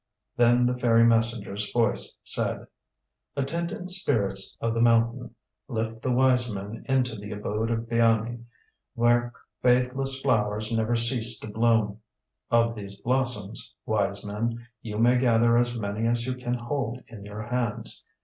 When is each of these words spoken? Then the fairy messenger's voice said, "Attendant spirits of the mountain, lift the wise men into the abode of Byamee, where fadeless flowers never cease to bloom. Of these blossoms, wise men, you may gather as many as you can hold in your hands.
Then 0.35 0.65
the 0.65 0.75
fairy 0.75 1.03
messenger's 1.03 1.71
voice 1.71 2.17
said, 2.23 2.65
"Attendant 3.35 3.91
spirits 3.91 4.57
of 4.59 4.73
the 4.73 4.81
mountain, 4.81 5.35
lift 5.67 6.01
the 6.01 6.09
wise 6.09 6.51
men 6.51 6.83
into 6.89 7.15
the 7.15 7.31
abode 7.31 7.69
of 7.69 7.87
Byamee, 7.87 8.43
where 8.95 9.31
fadeless 9.61 10.19
flowers 10.19 10.75
never 10.75 10.95
cease 10.95 11.37
to 11.41 11.49
bloom. 11.51 12.01
Of 12.49 12.73
these 12.73 12.95
blossoms, 12.95 13.75
wise 13.85 14.25
men, 14.25 14.65
you 14.81 14.97
may 14.97 15.19
gather 15.19 15.55
as 15.55 15.77
many 15.79 16.07
as 16.07 16.25
you 16.25 16.33
can 16.33 16.55
hold 16.55 17.03
in 17.07 17.23
your 17.23 17.43
hands. 17.43 18.03